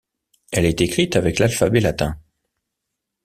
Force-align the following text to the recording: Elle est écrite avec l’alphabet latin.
Elle 0.51 0.65
est 0.65 0.81
écrite 0.81 1.15
avec 1.15 1.37
l’alphabet 1.37 1.79
latin. 1.79 2.17